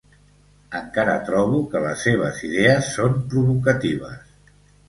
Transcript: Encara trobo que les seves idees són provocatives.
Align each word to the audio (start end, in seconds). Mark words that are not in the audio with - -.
Encara 0.79 1.17
trobo 1.27 1.59
que 1.75 1.83
les 1.85 2.07
seves 2.07 2.41
idees 2.49 2.91
són 2.97 3.23
provocatives. 3.35 4.37